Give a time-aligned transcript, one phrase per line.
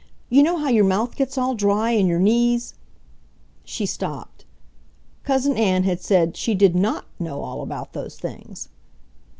[0.31, 2.73] You know how your mouth gets all dry and your knees..."
[3.63, 4.45] She stopped.
[5.23, 8.69] Cousin Ann had said she did NOT know all about those things.